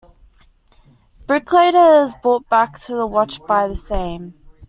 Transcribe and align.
Brick 1.27 1.51
later 1.53 2.03
is 2.03 2.15
brought 2.23 2.49
back 2.49 2.79
to 2.85 2.95
the 2.95 3.05
Watch 3.05 3.39
by 3.45 3.67
the 3.67 3.75
same. 3.77 4.33